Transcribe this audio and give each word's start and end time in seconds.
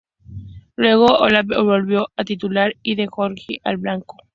Luego, 0.77 1.05
Olave 1.19 1.61
volvió 1.61 2.05
a 2.07 2.11
la 2.17 2.25
titularidad 2.25 2.75
y 2.81 2.95
De 2.95 3.07
Giorgi 3.07 3.61
al 3.63 3.77
banco. 3.77 4.17